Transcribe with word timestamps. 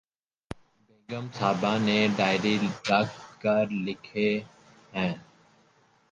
بیگم 0.85 1.25
صاحبہ 1.37 1.73
نے 1.85 1.97
ڈائری 2.17 2.53
رکھ 2.89 3.15
کر 3.41 3.65
لکھے 3.85 4.29
ہیں 4.93 5.13